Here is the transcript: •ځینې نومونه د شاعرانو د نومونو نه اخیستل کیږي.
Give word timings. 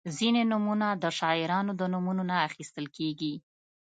•ځینې 0.17 0.41
نومونه 0.51 0.87
د 1.03 1.05
شاعرانو 1.19 1.71
د 1.79 1.81
نومونو 1.93 2.23
نه 2.31 2.35
اخیستل 2.47 2.85
کیږي. 2.97 3.33